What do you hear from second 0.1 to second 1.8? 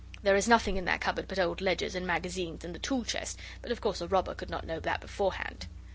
There is nothing in that cupboard but old